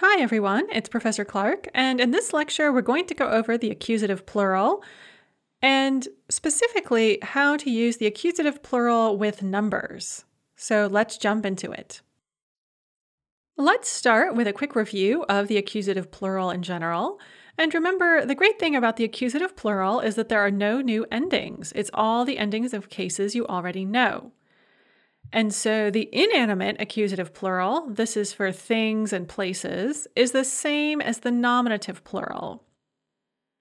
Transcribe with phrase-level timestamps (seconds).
[0.00, 0.68] Hi, everyone.
[0.70, 4.84] It's Professor Clark, and in this lecture, we're going to go over the accusative plural
[5.60, 10.24] and specifically how to use the accusative plural with numbers.
[10.54, 12.00] So let's jump into it.
[13.56, 17.18] Let's start with a quick review of the accusative plural in general.
[17.58, 21.06] And remember, the great thing about the accusative plural is that there are no new
[21.10, 21.72] endings.
[21.74, 24.30] It's all the endings of cases you already know.
[25.31, 31.01] And so the inanimate accusative plural, this is for things and places, is the same
[31.01, 32.63] as the nominative plural.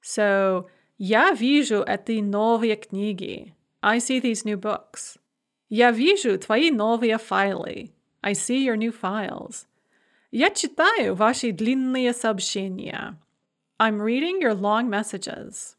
[0.00, 0.68] So,
[0.98, 3.54] я вижу эти новые книги.
[3.82, 5.18] I see these new books.
[5.68, 7.90] Я вижу твои новые файлы.
[8.22, 9.66] I see your new files.
[10.30, 13.18] Я читаю ваши длинные сообщения.
[13.78, 15.76] I'm reading your long messages.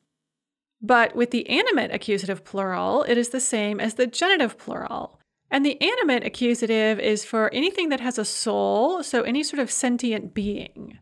[0.82, 5.20] But with the animate accusative plural, it is the same as the genitive plural.
[5.52, 9.72] And the animate accusative is for anything that has a soul, so any sort of
[9.72, 11.00] sentient being.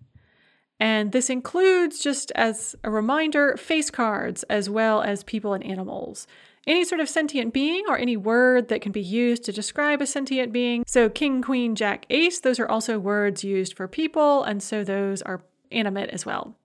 [0.79, 6.27] And this includes, just as a reminder, face cards as well as people and animals.
[6.67, 10.07] Any sort of sentient being or any word that can be used to describe a
[10.07, 10.83] sentient being.
[10.87, 15.21] So, king, queen, jack, ace, those are also words used for people, and so those
[15.21, 16.55] are animate as well.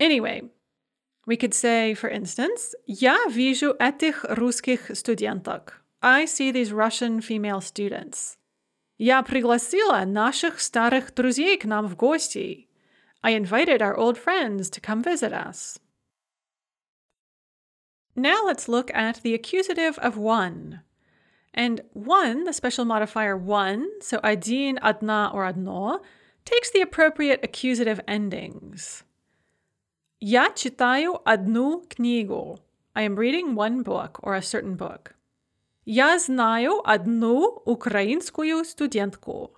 [0.00, 0.42] Anyway,
[1.26, 5.81] we could say, for instance, Я вижу этих русских студенток.
[6.02, 8.36] I see these Russian female students.
[8.98, 12.68] Я пригласила наших старых друзей к нам в гости.
[13.22, 15.78] I invited our old friends to come visit us.
[18.16, 20.80] Now let's look at the accusative of one.
[21.54, 26.00] And one, the special modifier one, so один, одна, or одно,
[26.44, 29.04] takes the appropriate accusative endings.
[30.20, 32.58] Я читаю одну книгу.
[32.94, 35.14] I am reading one book or a certain book.
[35.90, 39.54] Я знаю одну украинскую студентку.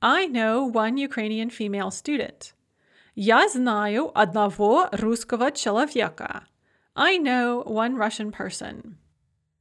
[0.00, 2.54] I know one Ukrainian female student.
[3.16, 6.44] Я знаю одного русского человека.
[6.94, 8.94] I know one Russian person.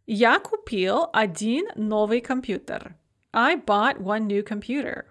[0.06, 2.96] Я купил один новый компьютер.
[3.34, 5.06] I bought one new computer.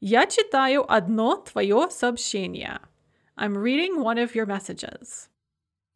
[0.00, 2.80] Я читаю одно твое сообщение.
[3.36, 5.28] I'm reading one of your messages.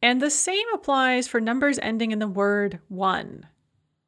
[0.03, 3.47] And the same applies for numbers ending in the word one.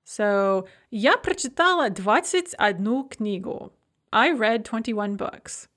[0.05, 3.73] So, я прочитала 21 книгу.
[4.11, 5.67] I read 21 books.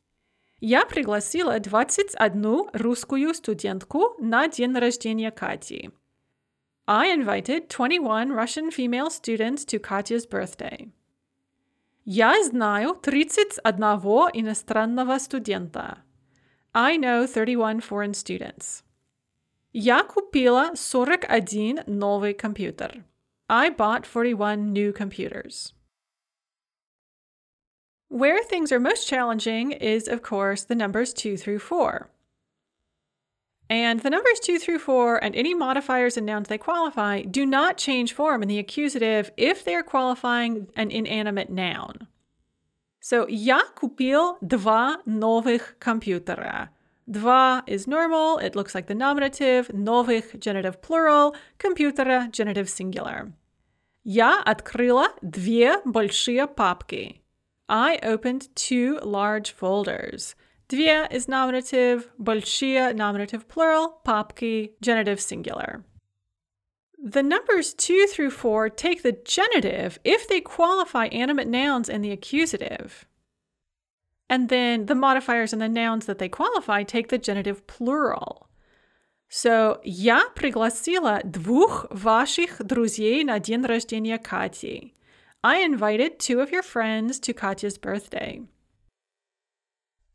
[0.60, 5.90] Я пригласила 21 русскую студентку на день рождения Кати.
[6.86, 10.90] I invited 21 Russian female students to Katya's birthday.
[12.04, 16.02] Я знаю 31 иностранного студента.
[16.72, 18.82] I know 31 foreign students.
[19.72, 23.04] Я купила 41 новый компьютер.
[23.48, 25.72] I bought 41 new computers.
[28.08, 32.10] Where things are most challenging is, of course, the numbers 2 through 4.
[33.68, 37.76] And the numbers 2 through 4 and any modifiers and nouns they qualify do not
[37.76, 42.08] change form in the accusative if they are qualifying an inanimate noun.
[43.00, 46.70] So, я купил два новых компьютера.
[47.10, 53.32] Два is normal, it looks like the nominative, новых genitive plural, компьютера genitive singular.
[54.04, 57.20] Я открыла две большие папки.
[57.68, 60.34] I opened two large folders.
[60.68, 65.84] Две is nominative, большие nominative plural, папки genitive singular.
[67.02, 72.10] The numbers 2 through 4 take the genitive if they qualify animate nouns in the
[72.10, 73.06] accusative.
[74.28, 78.46] And then the modifiers and the nouns that they qualify take the genitive plural.
[79.28, 84.94] So, я пригласила двух ваших друзей на день рождения Кати.
[85.42, 88.46] I invited two of your friends to Katya's birthday.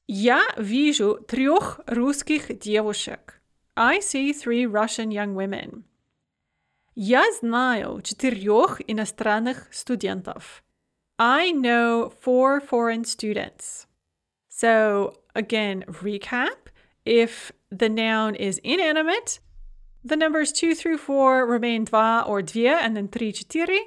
[0.08, 3.42] Я вижу трех русских девушек.
[3.76, 5.84] I see three Russian young women.
[6.94, 10.64] Я знаю четырех иностранных студентов.
[11.18, 13.88] I know four foreign students.
[14.60, 16.70] So, again, recap.
[17.06, 19.40] If the noun is inanimate,
[20.04, 23.80] the numbers 2 through 4 remain dva or dvie and then 3 четыре.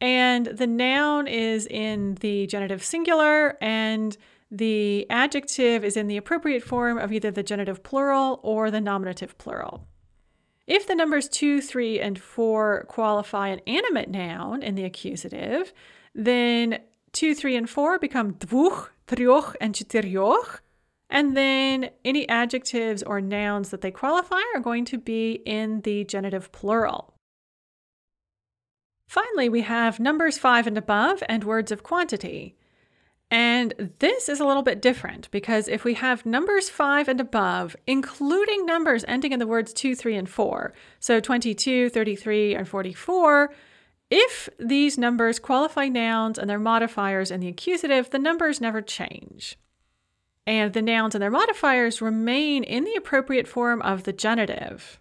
[0.00, 4.16] And the noun is in the genitive singular and
[4.50, 9.38] the adjective is in the appropriate form of either the genitive plural or the nominative
[9.38, 9.86] plural.
[10.66, 15.72] If the numbers 2, 3, and 4 qualify an animate noun in the accusative,
[16.14, 16.80] then
[17.12, 20.60] 2, 3, and 4 become двух, трех, and четырех.
[21.10, 26.04] And then any adjectives or nouns that they qualify are going to be in the
[26.04, 27.12] genitive plural.
[29.08, 32.56] Finally, we have numbers 5 and above and words of quantity.
[33.30, 37.76] And this is a little bit different because if we have numbers 5 and above,
[37.86, 43.52] including numbers ending in the words 2, 3, and 4, so 22, 33, and 44,
[44.10, 49.56] if these numbers qualify nouns and their modifiers in the accusative, the numbers never change.
[50.46, 55.00] And the nouns and their modifiers remain in the appropriate form of the genitive.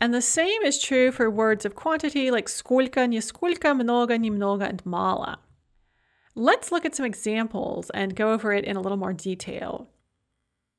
[0.00, 4.84] And the same is true for words of quantity like сколько, нисколько, много, немного, and
[4.84, 5.38] мало.
[6.34, 9.88] Let's look at some examples and go over it in a little more detail.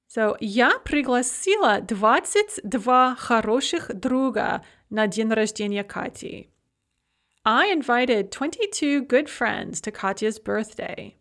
[0.08, 6.50] So, я пригласила 22 хороших друга на день рождения Кати.
[7.46, 11.16] I invited 22 good friends to Katya's birthday.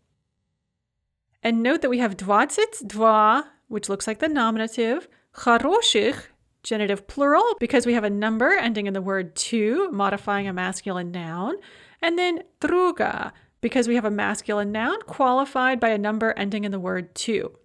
[1.41, 6.27] And note that we have 22, which looks like the nominative, хороших,
[6.63, 11.11] genitive plural, because we have a number ending in the word two, modifying a masculine
[11.11, 11.55] noun,
[12.01, 13.31] and then druga,
[13.61, 17.57] because we have a masculine noun qualified by a number ending in the word two.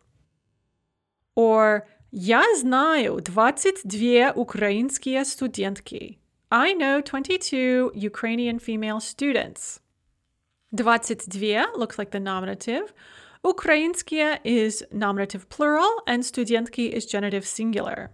[1.34, 6.18] Or Я знаю 22 украинские студентки.
[6.50, 9.80] I know 22 Ukrainian female students.
[10.76, 12.92] 22 looks like the nominative.
[13.44, 18.10] Ukrainskие is nominative plural, and студентки is genitive singular.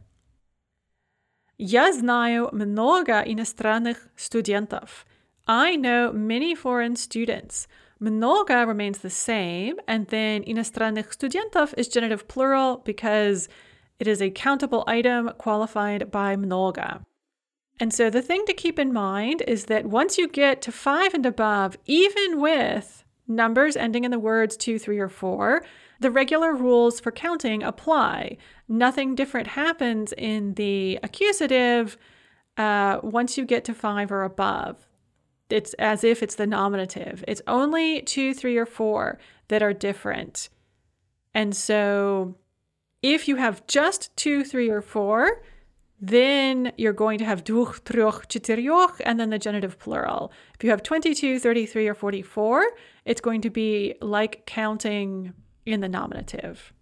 [1.59, 5.05] Я знаю много иностранных студентов.
[5.47, 7.67] I know many foreign students.
[8.01, 13.49] Много remains the same, and then иностранных студентов is genitive plural because
[13.99, 17.05] it is a countable item qualified by много.
[17.80, 21.14] And so the thing to keep in mind is that once you get to five
[21.14, 25.64] and above, even with numbers ending in the words two, three, or four,
[26.00, 28.38] the regular rules for counting apply.
[28.68, 31.98] Nothing different happens in the accusative
[32.58, 34.88] uh, once you get to five or above.
[35.50, 37.24] It's as if it's the nominative.
[37.28, 40.50] It's only two, three, or four that are different.
[41.34, 42.36] And so
[43.02, 45.42] if you have just two, three, or four,
[46.03, 50.33] then you're going to have двух, трех, четырех, and then the genitive plural.
[50.55, 52.67] If you have 22, 33, or 44,
[53.05, 55.33] it's going to be like counting
[55.67, 56.73] in the nominative.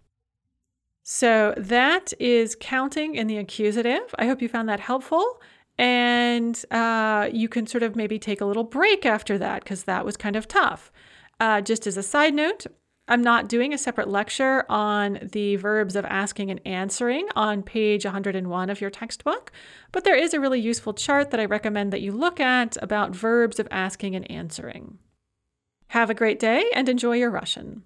[1.03, 4.13] So that is counting in the accusative.
[4.19, 5.41] I hope you found that helpful.
[5.79, 10.05] And uh, you can sort of maybe take a little break after that because that
[10.05, 10.91] was kind of tough.
[11.39, 12.65] Uh, just as a side note,
[13.08, 18.04] I'm not doing a separate lecture on the verbs of asking and answering on page
[18.04, 19.50] 101 of your textbook,
[19.90, 23.14] but there is a really useful chart that I recommend that you look at about
[23.14, 24.98] verbs of asking and answering.
[25.88, 27.82] Have a great day and enjoy your Russian.